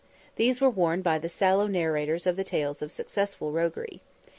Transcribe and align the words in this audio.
These 0.35 0.59
were 0.59 0.69
worn 0.71 1.03
by 1.03 1.19
the 1.19 1.29
sallow 1.29 1.67
narrators 1.67 2.25
of 2.25 2.35
the 2.35 2.43
tales 2.43 2.81
of 2.81 2.91
successful 2.91 3.51
roguery. 3.51 4.01